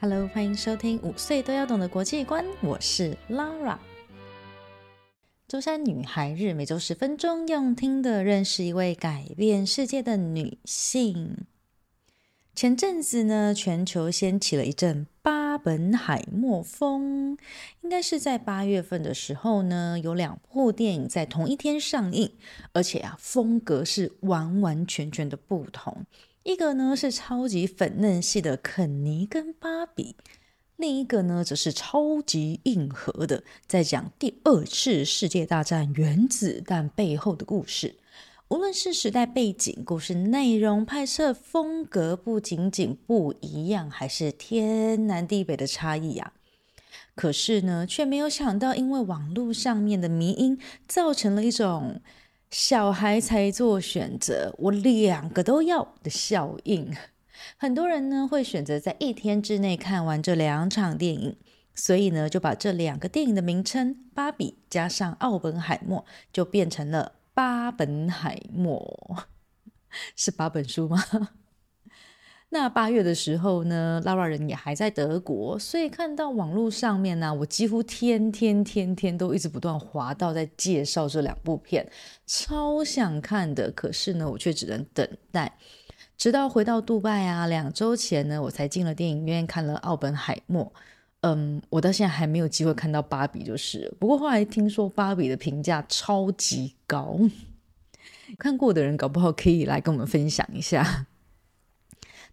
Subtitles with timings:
[0.00, 3.78] Hello，欢迎收听五岁都要懂的国际观，我是 Laura。
[5.46, 11.46] 周三女孩日，每周十分钟，用听的认识一位改变世界的女性。
[12.54, 15.06] 前阵子呢，全球掀起了一阵
[15.56, 17.36] 本海默风，
[17.82, 22.32] 应该是在八月份的时候呢，有两部电影在同一天上映，
[22.72, 26.06] 而且啊，风格是完完全全的不同。
[26.42, 30.16] 一个呢是超级粉嫩系的肯尼跟芭比，
[30.76, 37.96] 另一个呢则是超级硬核的，在讲第二次世界大战原子弹背后的故事。
[38.48, 46.38] 无论是时代背景、故事内容、拍摄风格，不仅仅不一样，还是天南地北的差异呀、啊。
[47.14, 52.00] 可是呢，却没有想到，因为网络上面的迷因，造成了一种。
[52.50, 56.94] 小孩才做选择，我两个都要的效应。
[57.56, 61.36] 很多人呢会选择在一天之内看完这两场电影，
[61.74, 69.26] 所以呢就把这两个电影的名称“芭比”加上“奥本海默”，就变成了“八本海默”。
[70.16, 71.02] 是八本书吗？
[72.48, 81.90] 那八月的时候呢拉拉人也还在德国，所以看到网络上面呢、我几乎天天天天都一直不断滑到在介绍这两部片，
[82.26, 85.58] 超想看的，可是呢，我却只能等待，
[86.18, 90.64] 直到回到杜拜啊，两周前呢，我才进了电影院看了《奥本海默》。
[91.22, 93.92] 嗯，我到现在还没有机会看到芭比，就是。
[93.98, 97.18] 不过后来听说芭比的评价超级高，
[98.38, 101.06] 看过的人搞不好可以来跟我们分享一下。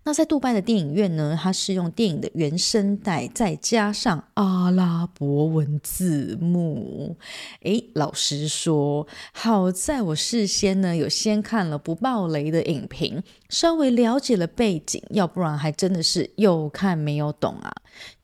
[0.06, 7.18] 那在杜拜的电影院呢，它是用电影的原声带，再加上阿拉伯文字幕。
[7.64, 17.70] 诶，老实说，好在我事先呢有先看了不爆雷的影评，稍微了解了背景，要不然还真的是有看没有懂啊。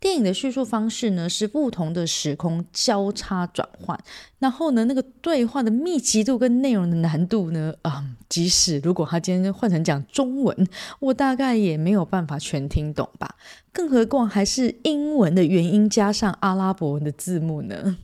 [0.05, 3.99] 电影的叙述方式呢是不同的时空交叉转换，
[4.37, 10.67] 然后呢那个对话的密集度跟内容的难度呢，啊、嗯，即使如果他今天换成讲中文，
[10.99, 13.33] 我大概也没有办法全听懂吧，
[13.73, 17.97] 更何况还是英文的原音加上阿拉伯文的字幕呢？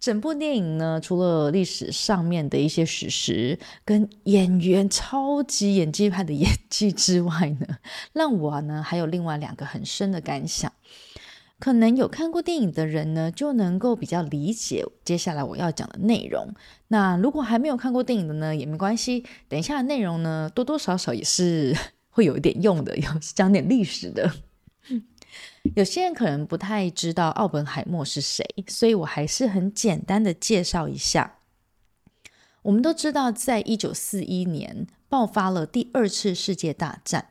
[0.00, 7.78] 整部电影呢，除了历史上面的一些史实跟演员超级演技派的演技之外呢，
[8.12, 10.72] 让我呢还有另外两个很深的感想。
[11.62, 16.52] 可能有看过电影的人呢，就能够比较理解接下来我要讲的内容。
[16.88, 21.72] 那如果还没有看过电影的呢，也没关系，等一下的内容呢，多多少少也是
[22.10, 24.28] 会有一点用的，有 讲点历史的。
[25.76, 31.36] 有些人可能不太知道奥本海默是谁，所以我还是很简单的介绍一下。
[32.62, 37.28] 我们都知道，在一九四一年爆发了第二次世界大战，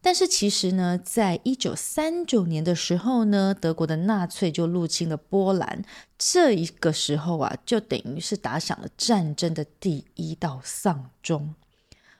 [0.00, 5.82] 但是其实呢，在一九三九年的时候呢，德国的纳粹就入侵了波兰，
[6.16, 11.54] 这一个时候啊，就等于是打响了战争的第一道丧钟。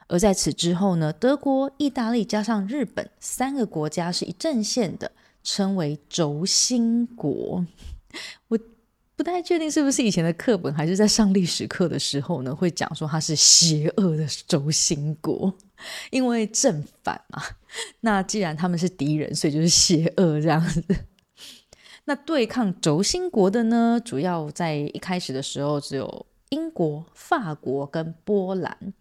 [0.07, 5.11] 而在此之后呢，德国、意大利加上日本三个国家是一阵线的。
[5.41, 7.65] 称为轴心国，
[8.49, 8.59] 我
[9.19, 15.53] 不太确定是不是以前的课本，还是在上历史课的时候呢，会讲说它是邪恶的轴心国，
[16.09, 17.43] 因为正反嘛。
[17.99, 20.81] 那既然他们是敌人，所以就是邪恶这样子。
[22.05, 28.93] 那对抗轴心国的呢，主要在一开始的时候只有英国、法国跟波兰，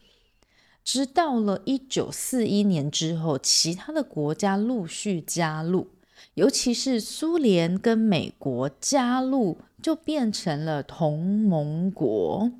[0.82, 5.86] 直到了一九四一年之后，其他的国家陆续加入。
[6.34, 12.50] 尤其是苏联跟美国加入，就变成了同盟国，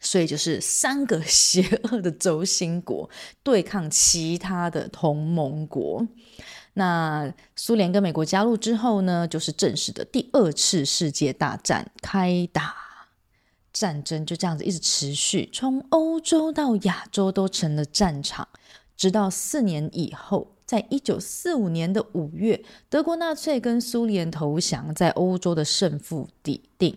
[0.00, 3.10] 所以就是三个邪恶的轴心国
[3.42, 6.06] 对抗其他的同盟国。
[6.74, 12.74] 那苏联跟美国加入之后呢，就是正式的第二次世界大战开打，
[13.72, 18.48] 战争就这样子一直持续，从欧洲到亚洲都成了战场，
[18.96, 20.53] 直到四年以后。
[20.64, 26.96] 在一九四五年的五月，德国纳粹跟苏联投降，在欧洲的胜负底定。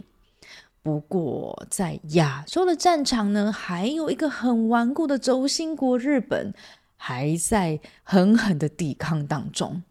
[0.81, 6.53] 不过，在亚洲的战场呢，还有一个很顽固的轴心国——日本，
[6.95, 9.83] 还在狠狠的抵抗当中。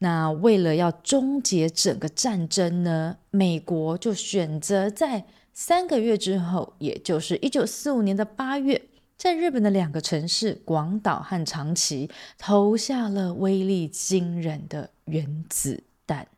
[0.00, 5.24] 那为了要终结整个战争呢，美国就选择在
[5.54, 8.82] 三个月之后，也就是一九四五年的八月。
[9.16, 16.28] 在日本的两个城市广岛和长崎投下了威力惊人的原子弹。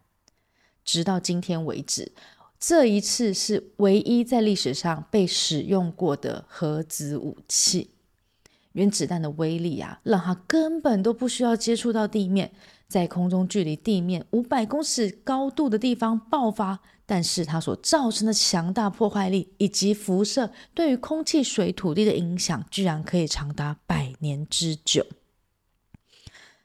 [0.84, 2.12] 直到今天为止，
[2.60, 7.90] 这一次是唯一在历史上被使用过的核子武器。
[8.72, 12.52] 原子弹的威力啊，让它根本都不需要接触到地面，
[12.86, 16.78] 在空中距离地面五百公尺高度的地方爆发，
[17.10, 25.06] 但是它所造成的强大破坏力以及辐射对于空气、水、土地的影响，居然可以长达百年之久。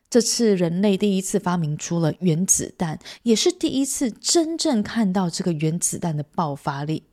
[0.09, 7.03] 这次人类第一次发明出了原子弹，也是第一次真正看到这个原子弹的爆发力。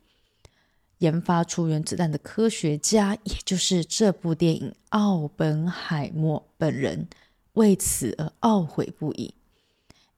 [0.97, 7.07] 研发出原子弹的科学家，也就是这部电影奥本海默本人，
[7.53, 9.33] 为此而懊悔不已。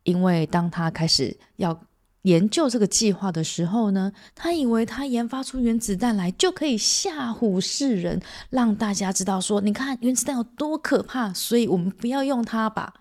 [0.02, 1.80] 因为当他开始要
[2.24, 12.94] 研究这个计划的时候呢，他以为他研发出原子弹来就可以吓唬世人，让大家知道说，你看原子弹有多可怕，所以我们不要用它吧。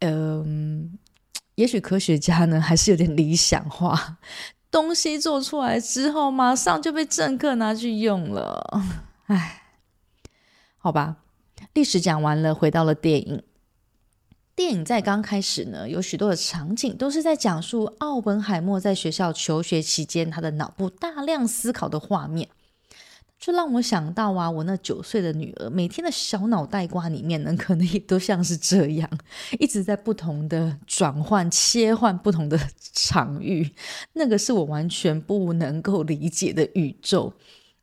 [0.00, 0.98] 嗯，
[1.56, 4.18] 也许科学家呢还是有点理想化。
[4.70, 8.82] 东西做出来之后，马上就被政客拿去用了。
[9.26, 9.62] 唉，
[10.76, 11.16] 好吧，
[11.74, 13.42] 历史讲完了，回到了电影。
[14.58, 22.48] 电影在刚开始呢，有许多的场景都是在讲述奥本海默在学校求学期间，他的脑部大量思考的画面。
[23.38, 29.08] 就让我想到啊，我那九岁的女儿每天的小脑袋瓜里面呢，可能也都像是这样，
[29.60, 32.58] 一直在不同的转换、切换不同的
[32.92, 33.70] 场域。
[34.14, 37.32] 那个是我完全不能够理解的宇宙。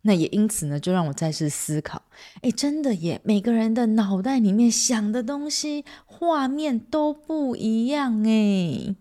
[0.06, 2.02] 那也因此呢，就让我再次思考：
[2.42, 8.96] 哎，真的耶，每个人的脑袋里面想的东西、画面都不一样哎。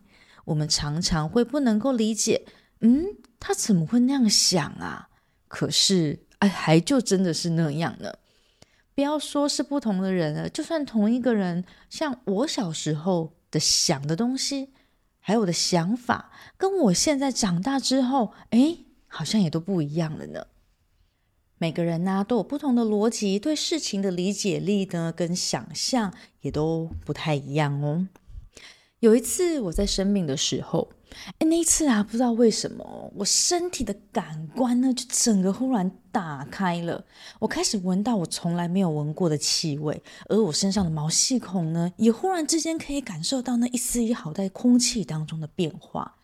[0.47, 2.45] 我们常常会不能够理解，
[2.81, 3.07] 嗯，
[3.39, 5.09] 他怎么会那样想啊？
[5.49, 6.25] 可是。
[6.41, 8.13] 哎还就真的是那样呢？
[8.95, 14.75] 不要说是不同的人了，就算同一个人，像我小时候的想的东西，
[15.21, 20.47] 还有我的想法，跟我现在长大之后，哎，好像也都不一样了呢。
[21.59, 28.09] 每个人呢、都有不同的逻辑，对事情的理解力呢，跟想象也都不太一样哦。
[29.01, 30.91] 有一次我在生病的时候。
[31.39, 37.05] 哎，那一次啊，不知道为什么，我身体的感官呢，就整个忽然打开了。
[37.39, 46.17] 我开始闻到我从来没有闻过的气味，而我身上的毛细孔呢，也忽然之间可以感受到那一丝一毫在空气当中的变化。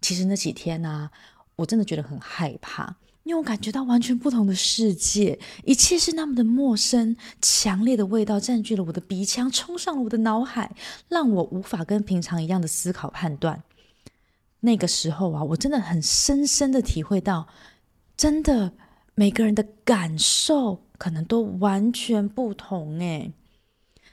[0.00, 1.10] 其实那几天呢、
[1.54, 2.96] 我真的觉得很害怕，
[3.28, 10.74] 因为我感觉到完全不同的世界，一切是那么的陌生，强烈的味道占据了我的鼻腔，冲上了我的脑海，
[11.08, 13.62] 让我无法跟平常一样的思考判断。
[14.60, 17.48] 那个时候啊，我真的很深深的体会到，
[18.16, 18.72] 真的
[19.14, 23.34] 每个人的感受可能都完全不同诶。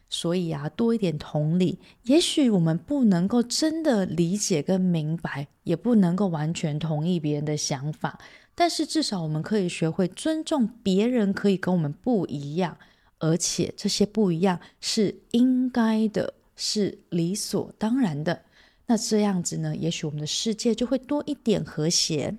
[0.09, 8.19] 所以啊，多一点同理，也许我们不能够真的理解跟明白，也不能够完全同意别人的想法，
[8.57, 12.77] 但是至少我们可以学会尊重别人，可以跟我们不一样，
[13.19, 18.43] 而且这些不一样是应该的，是理所当然的。
[18.87, 22.37] 那这样子呢，也许我们的世界就会多一点和谐。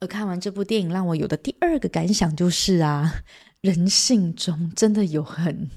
[0.00, 3.22] 而看完这部电影，让我有的第二个感想就是啊，
[3.60, 5.70] 人性中真的有很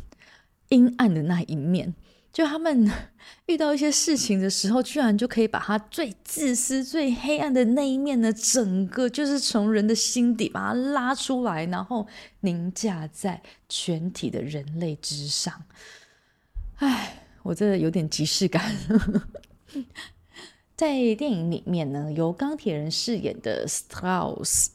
[0.69, 1.93] 阴暗的那一面。
[2.35, 2.91] 就他们
[3.47, 12.05] 遇到一些事情的时候，居然就可以把他最自私、最黑暗的那一面呢，整个就是从人的心底把它拉出来，然后
[12.41, 15.63] 凌驾在全体的人类之上。
[16.79, 17.21] 唉。
[17.45, 18.75] 我真的有点即视感。
[20.75, 24.71] 在电影里面呢，由钢铁人饰演的 史特劳斯，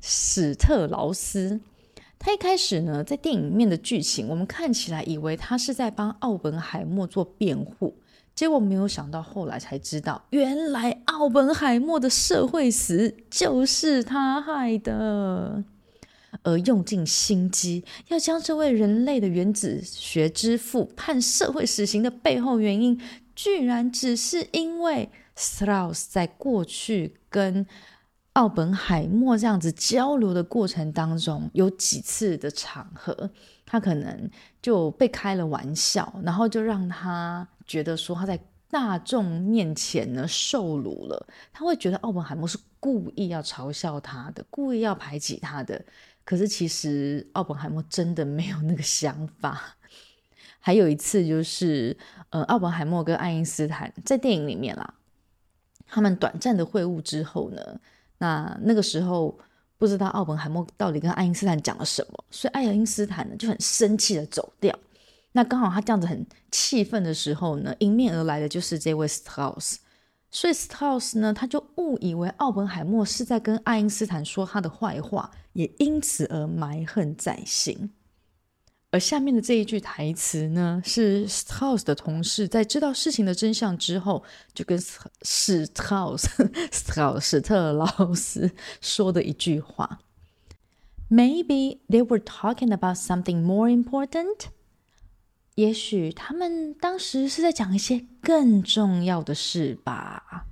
[0.00, 1.60] 史特劳斯，
[2.24, 7.94] 他一开始呢，在电影面的剧情，我们看起来以为他是在帮奥本海默做辩护，
[8.34, 15.62] 结果没有想到，后来才知道，原来奥本海默的社会死就是他害的。
[16.42, 22.98] 而用尽心机要将这位人类的原子学之父判社会死刑的背后原因，
[23.36, 27.64] 居然只是因为斯特劳斯在过去跟
[28.34, 33.30] 奥本海默这样子交流的过程当中，有几次的场合，
[33.64, 38.38] 他可能就被开了玩笑，然后就让他觉得说他在
[38.68, 45.84] 大众面前呢受辱了，他会觉得奥本海默是故意要嘲笑他的，故意要排挤他的。
[46.24, 49.76] 可是其实奥本海默真的没有那个想法。
[50.58, 51.96] 还有一次就是，
[52.30, 54.94] 呃，奥本海默跟爱因斯坦在电影里面啦，
[55.86, 57.78] 他们短暂的会晤之后呢，
[58.18, 59.38] 那那个时候
[59.76, 64.78] 不知道奥本海默到底跟爱因斯坦讲了什么，所以爱因斯坦呢就很生气的走掉。
[65.32, 69.76] 那刚好他这样子很气愤的时候呢，迎面而来的就是这位 Strauss，。
[70.30, 77.90] 所以 Strauss 呢，他就误以为奥本海默是在跟爱因斯坦说他的坏话，也因此而埋恨在心。
[78.94, 84.22] 而下面的这一句台词呢，是斯特劳斯的同事在知道事情的真相之后，
[84.54, 84.80] 就跟
[85.26, 86.28] 史特劳斯、
[86.70, 89.98] 史特史特劳斯说的一句话
[91.10, 94.46] ：“Maybe they were talking about something more important。”
[95.56, 100.46] 也许他们当时是在讲一些更重要的事吧。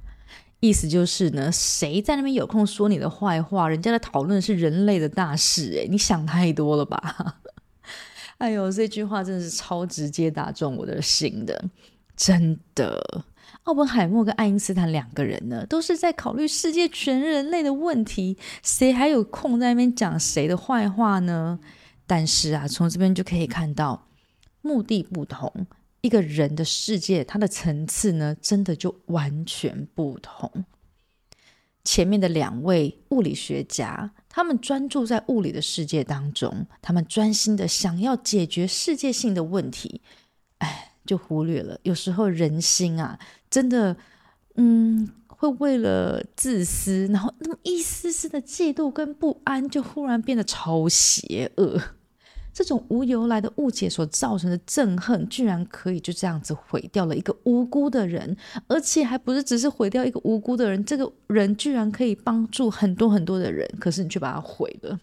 [0.59, 3.69] 意思就是呢，谁在那边有空说你的坏话？
[3.69, 7.42] 人家的讨论是人类的大事，诶，你想太多了吧？
[8.43, 11.65] 哎呦，这句话真的是超直接打中我的心的，
[12.17, 13.25] 真的。
[13.63, 21.61] 奥本海默跟爱因斯坦两个人呢，都是在考虑世界全人类的问题，谁还有空在那边讲谁的坏话呢？
[22.05, 24.09] 但是啊，从这边就可以看到。
[24.61, 25.69] 目的不同，
[26.01, 30.65] 一个人的世界，它的层次呢，真的就完全不同。
[31.85, 40.01] 前面的两位物理学家，他们专注在物理的世界当中，他们专心的想要解决世界性的问题，
[40.57, 43.19] 哎，就忽略了有时候人心啊，
[43.51, 43.95] 真的，
[44.55, 51.79] 嗯，会为了自私，然后那么一丝丝的嫉妒跟不安，就忽然变得超邪恶。
[52.53, 58.37] 这种无由来的误解所造成的憎恨，居然可以就这样子毁掉了一个无辜的人，
[58.69, 65.01] 而且还不是只是毁掉一个无辜的人，这个人居然可以帮助很多很多的人，可是你却把他毁了。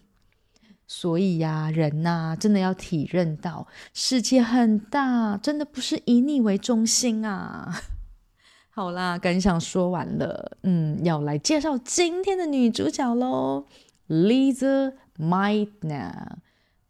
[0.86, 7.80] 所以呀，人呐，真的要体认到世界很大，真的不是以你为中心啊。
[8.70, 13.66] 好啦，感想说完了，嗯，要来介绍今天的女主角喽
[14.08, 16.38] ，Lisa Meitner。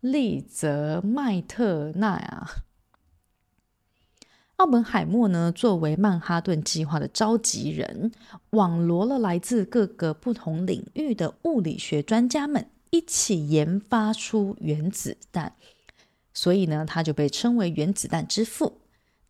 [0.00, 2.48] 丽泽麦特纳啊，
[4.56, 8.10] 奥本海默呢，作为曼哈顿计划的召集人，
[8.50, 15.54] 网罗了来自各个不同领域的物理学专家们，一起研发出原子弹，
[16.32, 18.80] 所以呢，他就被称为原子弹之父。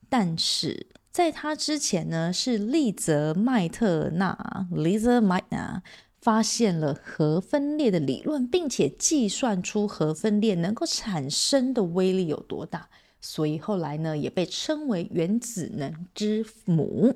[0.09, 5.81] 但是在他之前呢，是丽泽麦特纳 （Lise Meitner）。
[6.21, 12.91] 发现了核分裂的理论，并且计算出核分裂能够产生的威力有多大，
[13.23, 17.15] 所以后来呢，也被称为原子能之母。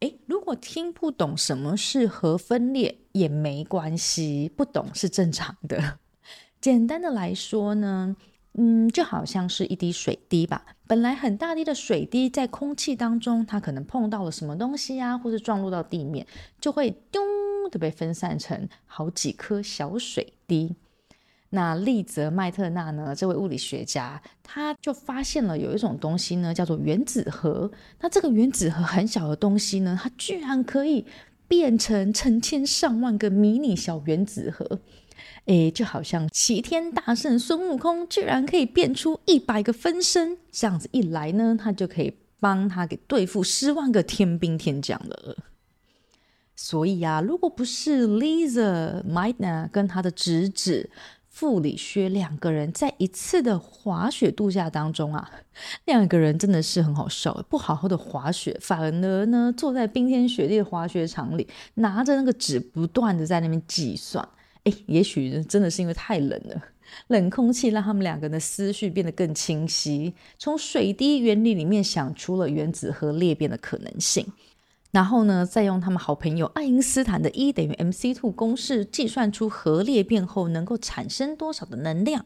[0.00, 5.98] 诶，如果听不懂什么是核分裂也没关系，不懂是正常的。
[6.60, 8.16] 简单的来说呢，
[8.54, 16.26] 嗯，就好像是一滴水滴吧，本来很大滴的水滴在空气当中，它可能碰到了什么东西啊，或者撞入到地面，
[16.60, 17.22] 就会咚。
[17.70, 20.74] 都被分散成好几颗小水滴。
[21.50, 23.14] 那丽泽麦特纳呢？
[23.14, 27.70] 这位物理学家，他就发现了有一种东西呢，叫做原子核。
[28.00, 31.06] 那这个原子核很小的东西呢，它居然可以
[31.46, 34.80] 变成成千上万个迷你小原子核。
[35.46, 40.36] 诶，就好像齐天大圣孙悟空，居然可以变出一百个分身。
[40.52, 45.36] 这样子一来呢，他就可以帮他给对付十万个天兵天将了。
[46.60, 50.90] 所以啊，如果不是 Lisa Miner 跟他的侄子
[51.28, 55.30] 傅里薛两个人在一次的滑雪度假当中啊，
[55.86, 64.28] 那两个人真的是很好笑，不好好的滑雪，反而呢坐在冰天雪地的滑雪场里，拿着那个纸不断的在那边计算。
[64.64, 66.60] 哎，也许真的是因为太冷了，
[67.06, 74.26] 冷空气让他们两个人的思绪变得更清晰，从水滴原理里面想出了原子核裂变的可能性。
[74.90, 82.24] 然后呢，再用他们好朋友爱因斯坦的 E 等于 mc2 公式计算出核裂变后能够产生多少的能量。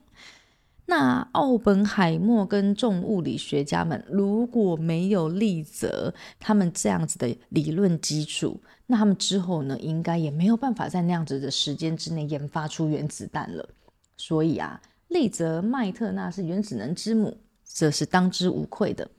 [0.86, 13.68] 那奥本海默跟众物理学家们如果没有丽泽他们这样子的理论基础，那他们之后呢，应该也没有办法在那样子的时间之内研发出原子弹了。
[14.16, 19.10] 所以啊，丽泽麦特纳是原子能之母，这是当之无愧的。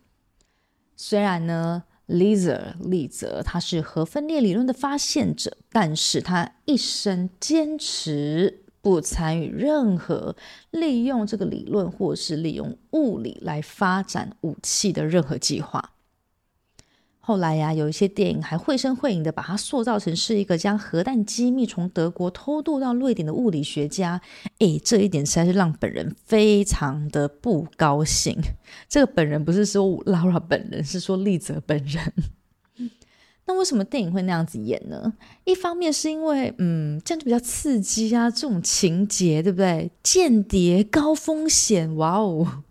[0.95, 1.83] 虽然呢。
[2.07, 10.35] Lise 丽泽，他是核分裂理论的发现者，但是他一生坚持不参与任何
[10.71, 15.92] 利用这个理论或是利用物理来发展武器的任何计划。
[17.25, 24.19] 后来呀，有一些电影还绘声绘影的把它塑造成是一个将核弹机密从德国偷渡到瑞典的物理学家。
[24.59, 28.37] 诶，这一点实在是让本人非常的不高兴。
[28.89, 32.11] 这个本人不是说 Laura 本人，是说丽泽本人。
[33.47, 35.13] 那为什么电影会那样子演呢？
[35.45, 39.89] 一方面是因为，嗯，这样就比较刺激啊，这种情节，对不对？
[40.03, 42.63] 间谍高风险，哇哦！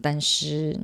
[0.00, 0.78] 但是。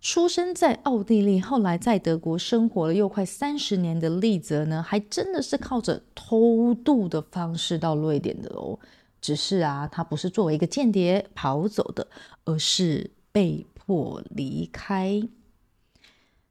[0.00, 8.78] 出生在奥地利，后来在德国生活了又快三十年的丽泽呢，还真的是靠着偷渡的方式到瑞典的哦。
[9.20, 12.08] 只是啊，他不是作为一个间谍跑走的，
[12.44, 15.20] 而是被迫离开。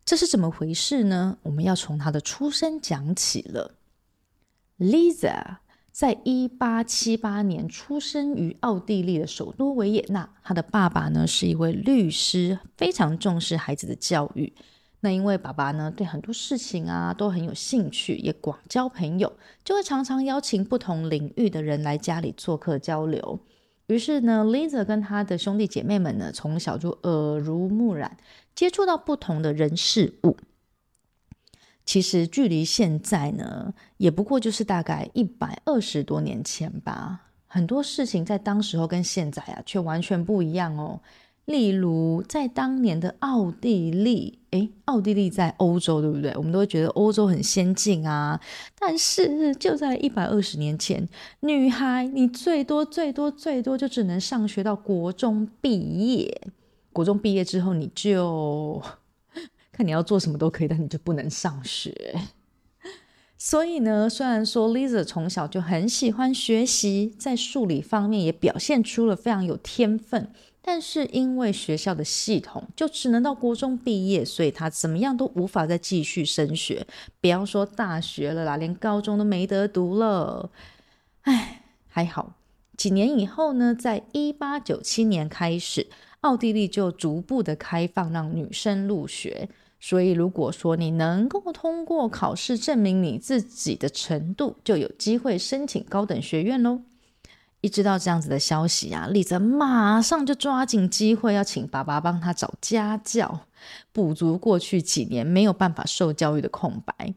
[0.05, 1.39] 这是怎么回事呢？
[1.41, 3.73] 我们要从他的出生讲起了。
[4.77, 5.57] Lisa
[5.99, 10.29] 在一八七八年出生于奥地利的首都维也纳。
[10.41, 14.53] 他的爸爸呢是一位律师，非常重视孩子的教育。
[15.01, 19.33] 那因为爸爸呢对很多事情啊都很有兴趣，也广交朋友，
[19.65, 23.37] 就会常常邀请不同领域的人来家里做客交流。
[23.87, 28.15] 于是呢，Lisa 跟他的兄弟姐妹们呢从小就耳濡目染，
[28.55, 30.37] 接触到不同的人事物。
[31.89, 37.31] 其实距离现在呢，也不过就是大概一百二十多年前吧。
[37.47, 41.01] 很多事情在当时候跟现在啊，却完全不一样哦。
[41.45, 46.31] 例如，在当年的奥地利，诶，奥地利在欧洲，对不对？
[46.35, 48.39] 我们都会觉得欧洲很先进啊。
[48.77, 56.39] 但是就在一百二十年前，女孩你最多最多最多就只能上学到国中毕业。
[56.93, 58.79] 国中毕业之后，你就。
[59.79, 62.19] 看你要做什么都可以，但你就不能上学。
[63.37, 76.85] 所以呢，虽然说 Lisa 从小就很喜欢学习，在数理方面也表现出了非常有天分，但是因为学校的系统就只能到国中毕业，所以他怎么样都无法再继续升学，
[77.21, 80.51] 不要说大学了啦，连高中都没得读了。
[81.21, 82.33] 唉，还好，
[82.75, 85.87] 几年以后呢，在一八九七年开始，
[86.19, 89.47] 奥地利就逐步的开放，让女生入学。
[89.79, 96.81] 所以，如果说你能够通过考试证明你自己的程度，就有机会申请高等学院喽。
[97.61, 103.41] 一知道这样子的消息啊，丽泽马上就抓紧机会要请爸爸帮他找家教，
[103.91, 107.13] 补足过去几年没有办法受教育的空白。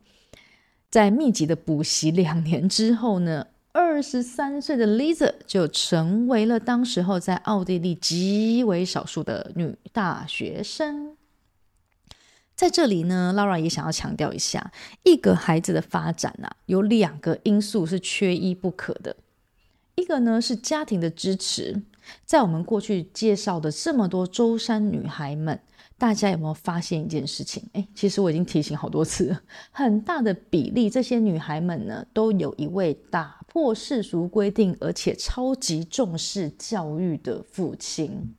[0.90, 11.16] 在密集的补习两年之后呢，二十三岁的丽泽就成为了当时候在奥地利极为少数的女大学生。
[12.62, 14.70] 在这里呢，Laura 也想要强调一下，
[15.02, 19.16] 一个孩子的发展啊，有两个因素是缺一不可的。
[19.96, 21.82] 一个呢是家庭的支持，
[22.24, 25.58] 在我们过去介绍的这么多舟山女孩们，
[25.98, 27.64] 大家有没有发现一件事情？
[27.72, 38.36] 诶，其实我已经提醒好多次了，很大的比例，这些女孩们呢，都有一位打破世俗规定，而且超级重视教育的父亲。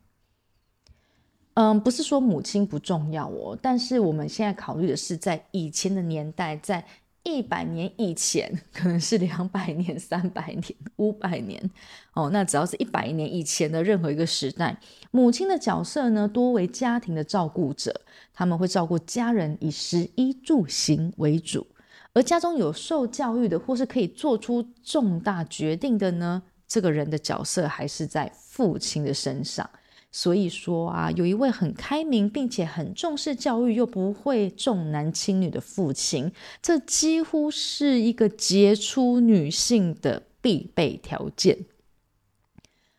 [1.54, 6.84] 嗯，不是说母亲不重要哦，但是我们现在考虑的是在以前的年代，在
[7.22, 10.64] 一百年以前，可能是两百年、三百年、
[10.96, 11.70] 五百年
[12.12, 12.28] 哦。
[12.30, 14.76] 那只要是一百年以前的任何一个时代，
[15.12, 17.98] 母亲的角色呢，多为家庭的照顾者，
[18.32, 21.66] 他们会照顾家人，以食衣住行为主。
[22.12, 29.68] 而家中有受教育的，或是可以做出重大决定的呢，这个人的角色还是在父亲的身上。
[30.16, 36.30] 所以说啊，有一位很开明并且很重视教育又不会重男轻女的父亲，
[36.62, 41.64] 这几乎是一个杰出女性的必备条件。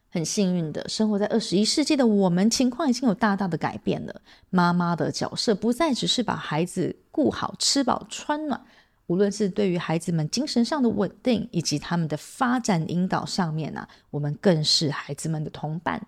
[0.09, 4.21] 很幸运的，生活在二十一世纪的我们，情况已经有大大的改变了。
[4.49, 8.61] 妈妈的角色不再只是把孩子顾好、吃饱穿暖，
[9.07, 16.05] 无论是对于孩子们精神上的稳定以及他们的发展引导上面呢、啊，我们更是孩子们的同伴。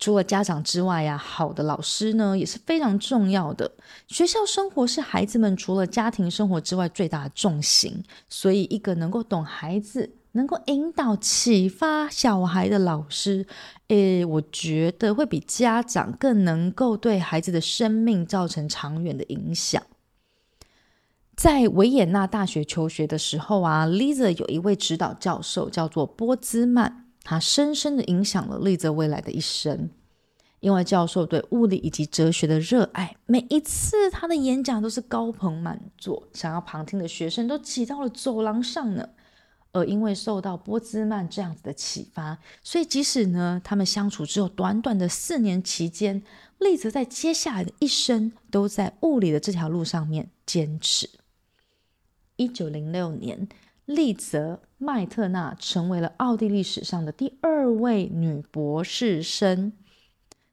[0.00, 3.70] 除了家长之外呀，好的老师呢也是非常重要的。
[4.08, 13.46] 学校生活是孩子们除了家庭生活之外最大的重心，所以一个能够懂孩子、能够引导、启发小孩的老师，
[13.88, 19.82] 诶，我觉得会比家长更能够对孩子的生命造成长远的影响。
[21.36, 27.09] 在维也纳大学求学的时候啊，Lisa 有一位指导教授叫做波兹曼。
[27.30, 29.88] 他深深的影响了丽泽未来的一生，
[30.58, 39.10] 因为教授对物理以及哲学的热爱，每一次他的演讲都是高朋满座，想要旁听的学生都挤到了走廊上呢。
[39.70, 46.24] 而因为受到波兹曼这样子的启发，所以即使呢他们相处只有短短的四年期间，
[46.58, 51.08] 丽泽在接下来的一生都在物理的这条路上面坚持。
[52.34, 53.48] 一九零六年。
[53.86, 59.74] 丽泽麦特纳成为了奥地利史上的第二位女博士生。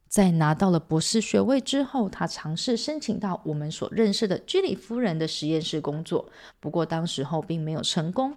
[0.10, 8.36] 在拿到了博士学位之后，她尝试申请到我们所认识的居里夫人的实验室工作，不过当时候并没有成功。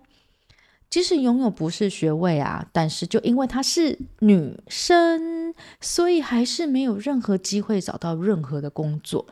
[0.88, 9.26] 即使拥有博士学位啊，但是就因为她是女生，所以还是没有任何机会找到任何的工作，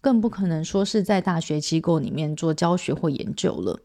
[0.00, 3.80] 更不可能说是在大学机构里面做教学或研究了。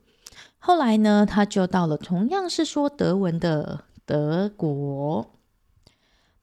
[0.59, 5.31] 后来呢，他就到了同样是说德文的德国。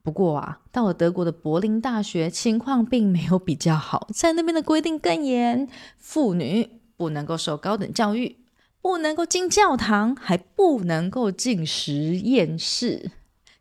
[0.02, 8.36] 不过啊，到了德国的柏林大学，情况并没有比较好，在那边的规定更严，妇女不能够受高等教育，
[8.80, 13.10] 不能够进教堂，还不能够进实验室。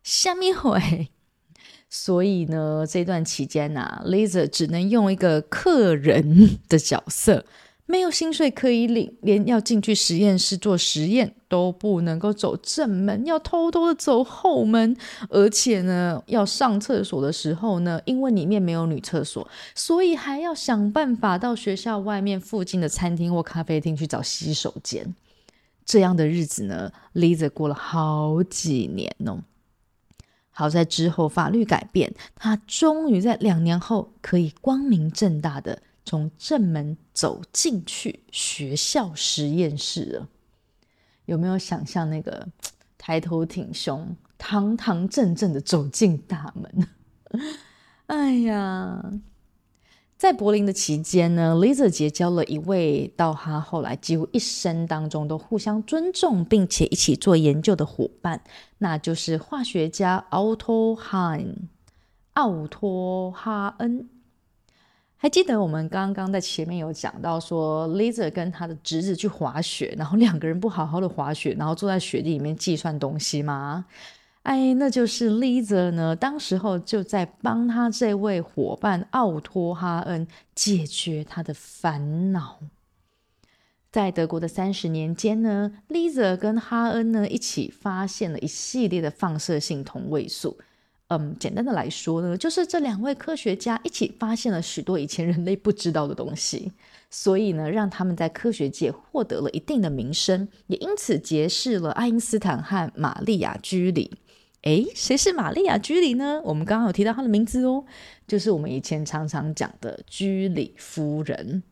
[0.02, 1.08] 虾米会？
[1.90, 7.44] 所以呢，这段期间呐、啊，Lisa 只能用一个客人的角色。
[7.88, 14.96] 没有薪水可以领，连要进去实验室做实验都不能够走正门，要偷偷的走后门。
[15.28, 25.14] 而且呢，要上厕所的时候呢，因为里面没有女厕所，所以还要想办法到学校外面附近的餐厅或咖啡厅去找洗手间。
[25.84, 29.38] 这样的日子呢，Lisa 过了好几年哦。
[30.50, 35.82] 好在之后法律改变，她终于在两年后可以光明正大的。
[36.06, 40.28] 从正门走进去学校实验室了，
[41.26, 42.46] 有没有想象那个
[42.96, 46.88] 抬头挺胸、堂堂正正的走进大门？
[48.06, 49.12] 哎呀，
[50.16, 58.42] 在柏林的期间呢，Lisa 结交了一位到她后来几乎一生当中都互相尊重，并且一起做研究的伙伴，
[58.78, 61.68] 那就是化学家奥托·哈恩。
[62.34, 64.08] 奥托·哈恩。
[65.18, 73.86] 还记得我们刚刚在前面有讲到说，Lisa 跟他的侄子去滑雪，然后两个人不好好的滑雪，然后坐在雪地里面计算东西吗？
[74.42, 82.58] 哎，那就是 Lisa 呢，当时候就在帮他这位伙伴奥托哈恩解决他的烦恼。
[83.90, 90.58] 在德国的三十年间呢，Lisa 跟哈恩呢一起发现了一系列的放射性同位素。
[91.08, 96.72] 嗯，简单的来说呢，就是这两位科学家一起发现了许多以前人类不知道的东西，
[97.10, 104.18] 所以呢，让他们在科学界获得了一定的名声，也因此结识了爱因斯坦和玛丽亚居里。
[104.62, 106.42] 诶，谁是玛丽亚居里呢？
[106.44, 107.84] 我们刚刚有提到她的名字哦，
[108.26, 111.62] 就是我们以前常常讲的居里夫人。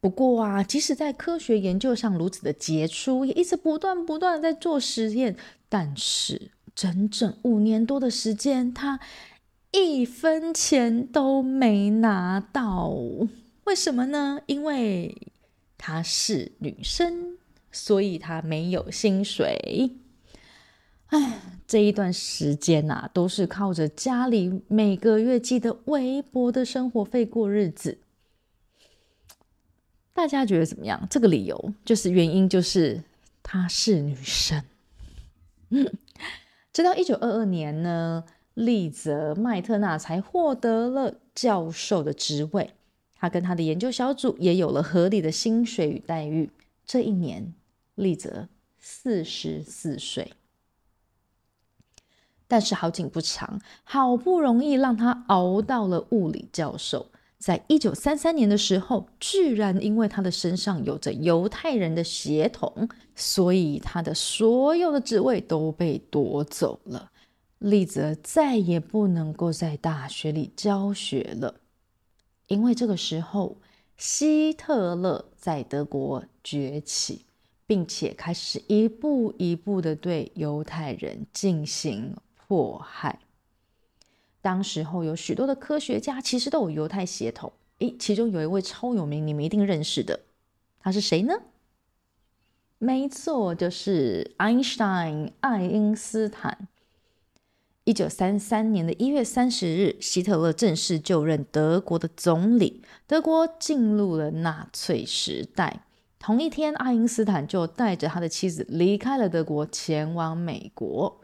[0.00, 5.36] 不过啊，即使在科学研究上如此的杰出，也一直不断不断的在做实验，
[5.68, 6.50] 但是。
[6.76, 9.00] 整整五年多的时间，她
[9.72, 12.94] 一分钱都没拿到。
[13.64, 14.40] 为什么呢？
[14.44, 15.32] 因为
[15.78, 17.38] 她是女生，
[17.72, 19.96] 所以她没有薪水。
[21.06, 27.98] 哎，这一段时间啊，都是靠着家里每个月寄的微薄的生活费过日子。
[30.12, 31.06] 大家觉得怎么样？
[31.08, 33.02] 这个理由就是原因，就是
[33.42, 34.62] 她是女生。
[35.70, 35.90] 嗯。
[36.76, 42.74] 直到一九二二年呢，丽泽麦特纳才获得了教授的职位，
[43.14, 46.50] 他跟他的研究小组也有了合理的薪水与待遇。
[46.84, 47.54] 这一年，
[47.94, 50.34] 丽泽四十四岁，
[52.46, 57.06] 但是好景不长，好不容易让他熬到了物理教授。
[57.46, 67.12] 在一九三三年的时候，居然因为他的身上有着犹太人的血统，所以他的所有的职位都被夺走了。
[67.60, 71.60] 丽泽再也不能够在大学里教学了，
[72.48, 73.58] 因为这个时候
[73.96, 77.26] 希特勒在德国崛起，
[77.64, 83.20] 并且开始一步一步的对犹太人进行迫害。
[84.46, 90.20] 当时候有许多的科学家其实都有犹太血统，诶，其中有一位超有名，你们一定认识的，
[90.78, 91.34] 他是谁呢？
[92.78, 96.68] 没错，就是 Einstein，爱因斯坦。
[97.82, 105.82] 一九三三年的一月三十日，希特勒正式就任德国的总理，德国进入了纳粹时代。
[106.20, 111.20] 同一天，爱因斯坦就带着他的妻子离开了德国，前往美国。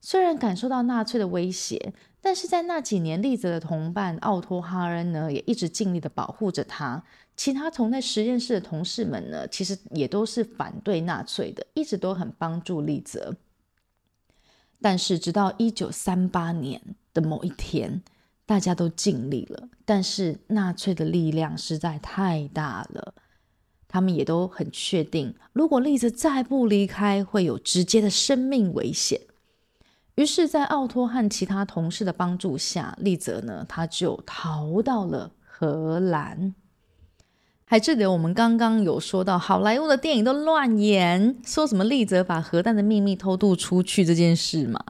[0.00, 1.94] 虽然感受到纳粹的威胁。
[2.24, 7.04] 但是在那几年，丽泽的同伴奥托哈恩呢，也一直尽力的保护着他。
[7.36, 13.36] 其他同在实验室的同事们呢，其实也都是反对纳粹的，一直都很帮助丽泽。
[14.80, 16.80] 但是直到一九三八年
[17.12, 18.02] 的某一天，
[18.46, 23.12] 大家都尽力了，但是纳粹的力量实在太大了，
[23.86, 29.20] 他们也都很确定，如果丽泽再不离开，会有直接的生命危险。
[30.16, 36.54] 于是，在奥托和其他同事的帮助下，丽泽呢，他就逃到了荷兰。
[37.64, 44.80] 还记得我们刚刚有说到，好莱坞的电影都乱演，说什么丽泽把核弹的秘密偷渡出去这件事嘛？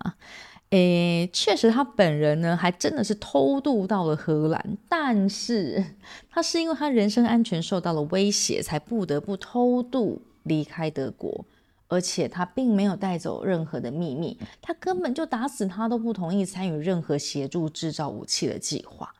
[0.71, 5.83] 诶，确实他本人呢，还真的是偷渡到了荷兰，但是
[6.29, 11.47] 他是因为他人身安全受到了威胁，才不得不偷渡离开德国，
[11.95, 19.15] 而且他并没有带走任何的秘密，他根本就打死他都不同意参与任何协助制造武器的计划。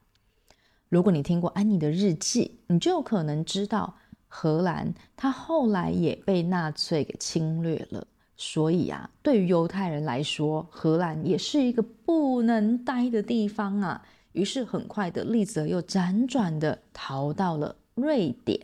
[0.89, 3.95] 如果你听过安妮的日记，你就有可能知道，
[4.27, 8.05] 荷兰它后来也被纳粹给侵略了。
[8.37, 14.05] 所以啊，对于犹太人来说，荷兰也是一个不能待的地方啊。
[14.33, 18.59] 于是很快的，利泽又辗转的逃到了瑞典。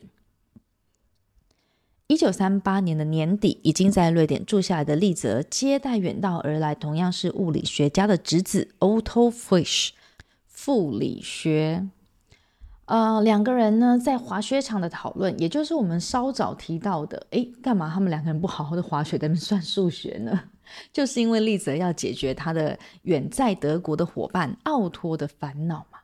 [2.10, 9.90] 一九三八年的年底，已经在瑞典住下来的丽泽，接待远道而来，同样是物理学家的侄子 Otto Fisch，
[10.48, 11.86] 傅理学。
[12.86, 20.36] 呃，两个人呢在滑雪场的讨论，也就是我们稍早提到的，哎，干嘛他们两个人不好好的滑雪，在那边算数学呢？
[20.92, 25.99] 就是因为丽泽要解决他的远在德国的伙伴奥托的烦恼嘛。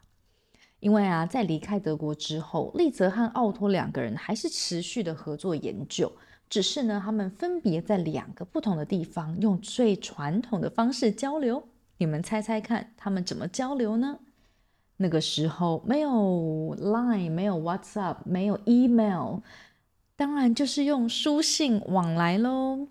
[0.87, 6.13] 因为啊，在离开德国之后，丽泽和奥托两个人还是持续的合作研究，
[6.49, 11.65] 只是呢，他们分别在两个不同的地方用最传统的方式交流。
[11.99, 14.21] 你们猜猜看，他们怎么交流呢？
[14.99, 19.39] 那个时候没有 Line，没有 WhatsApp，没有 Email，
[20.15, 22.87] 当然就是用书信往来喽。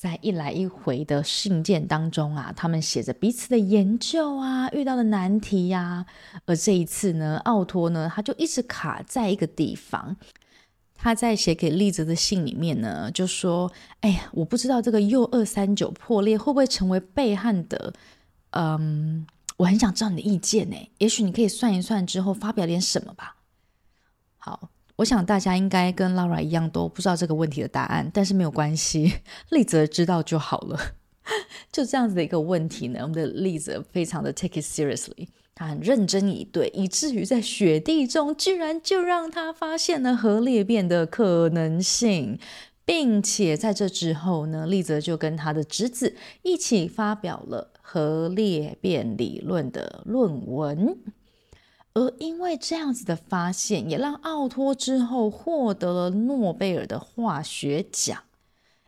[0.00, 6.06] 在一来一回的信件当中啊，他们写着彼此的研究啊，遇到的难题呀、
[6.46, 10.16] 而这一次呢，奥托呢，他就一直卡在一个地方。
[10.94, 17.92] 他在写给丽泽的信里面呢，就说：“哎呀，我不知道这个铀二三九破裂会不会成为贝汉的，
[18.52, 19.26] 嗯。”
[19.58, 23.36] 我很想知道你的意见呢，也许你可以算一算之后发表点什么吧。
[24.38, 24.69] 好，
[25.00, 29.14] 我想大家应该跟 Laura 一样都不知道这个问题的答案，但是没有关系，
[29.48, 30.78] 丽泽知道就好了。
[31.72, 42.38] 就这样子的一个问题呢，我们的丽泽非常的 take it seriously，他很认真以对，以至于在雪地中居然就让他发现了核裂变的可能性。
[42.84, 50.98] 并且在这之后呢，丽泽就跟他的侄子一起发表了核裂变理论的论文。
[51.94, 58.22] 而因为这样子的发现，也让奥托之后获得了诺贝尔的化学奖。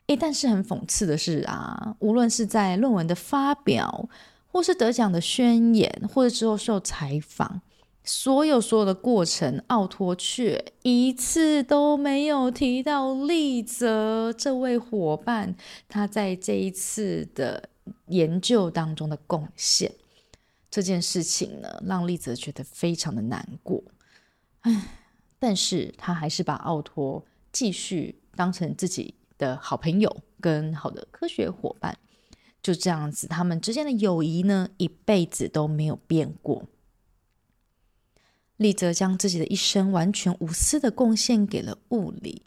[0.07, 4.09] 诶，但是很讽刺的是啊，无论是在论文的发表，
[4.47, 7.61] 或是得奖的宣言，或者之后受采访。
[8.05, 15.55] 所有所有的过程，奥托却一次都没有提到丽泽这位伙伴，
[15.88, 17.69] 他在这一次的
[18.07, 19.93] 研究当中的贡献。
[20.72, 23.85] 这件事情呢，让丽泽觉得非常的难过。
[24.61, 24.88] 唉，
[25.38, 31.98] 但是他还是把奥托继续当成自己的好朋友跟好的科学伙伴。
[32.62, 36.66] 就这样子，他们之间的友谊呢，一辈子都没有变过。
[38.56, 42.44] 丽泽将自己的一生完全无私的贡献给了物理，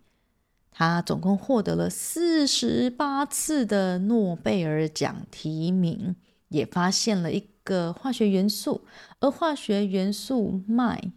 [0.72, 6.16] 他总共获得了四十八次的诺贝尔奖提名，
[6.48, 8.86] 也发现了一个化学元素，
[9.20, 11.12] 而化学元素镁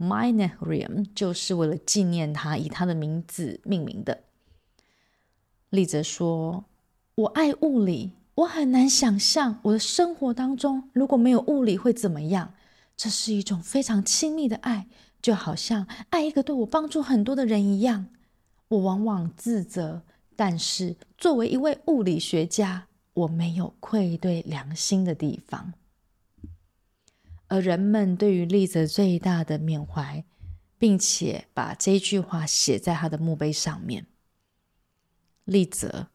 [0.00, 4.24] （Meinerium） 就是为了纪念他，以他的名字命名的。
[5.68, 6.64] 丽泽说
[7.14, 12.54] ：“我爱物理，我很难想象我的生活当中如果没有物理会怎么样。”
[12.96, 14.86] 这是一种非常亲密的爱，
[15.22, 18.08] 就好像爱一个对我帮助很多的人一样。
[18.68, 20.02] 我往往自责，
[20.36, 25.72] 但是作为一位物理学家，我没有愧对良心的地方。
[27.50, 30.24] 而人们对于丽泽最大的缅怀，
[30.78, 34.06] 并且把这句话写在他的墓碑上面：
[35.44, 36.10] 丽泽，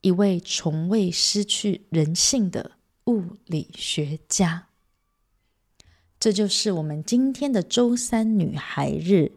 [0.00, 2.72] 一位从未失去人性的
[3.04, 4.68] 物理学家。
[6.18, 9.32] 这就是我们今天的周三女孩日，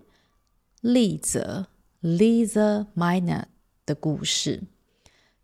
[0.80, 1.67] 丽泽
[2.02, 3.48] （Lisa Meitner
[3.86, 4.63] 的故事。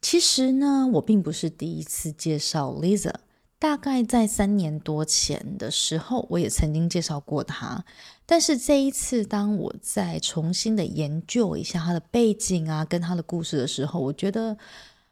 [0.02, 3.14] 其实呢，我并不是第一次介绍 Lisa
[3.62, 7.86] 大概在三年多前的时候，我也曾经介绍过他。
[8.26, 14.58] 但是这一次，当我再重新的研究一下他的背景啊，跟他的故事的时候，我觉得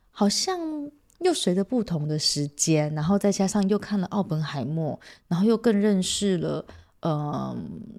[0.09, 0.91] 好像。
[1.19, 6.65] 又随着不同的时间，然后再加上又看了奥本海默，然后又更认识了
[7.01, 7.57] 嗯、呃、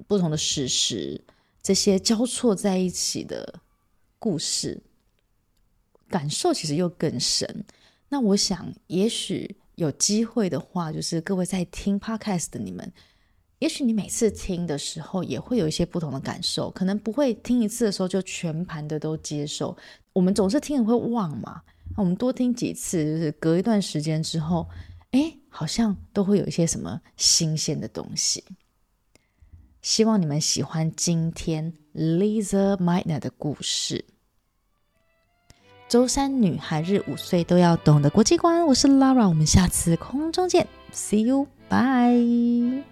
[0.09, 1.21] 不同的史实，
[1.63, 3.61] 这些交错在一起的
[4.19, 4.81] 故事，
[6.09, 7.63] 感受其实又更深。
[8.09, 12.93] 那我想，也许有机会的话，就是各位在听 Podcast 的你们，
[13.61, 19.75] 也许你每次听的时候也会有一些不同的感受，可能不会听一次的时候就全盘的都接受。
[20.13, 21.63] 我们总是听了会忘嘛，
[21.97, 24.69] 那我们多听几次，就是隔一段时间之后，
[25.13, 28.45] 哎，好像都会有一些什么新鲜的东西。
[29.81, 34.05] 希望你们喜欢今天 Lisa Meitner 的故事。
[35.91, 38.65] 周三女孩日，五岁都要懂的国际观。
[38.65, 42.85] 我是 Laura，我们下次空中见，See you，bye。